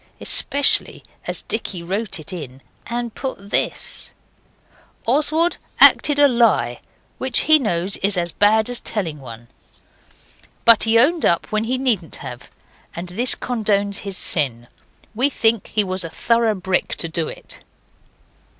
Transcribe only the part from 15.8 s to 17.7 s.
was a thorough brick to do it.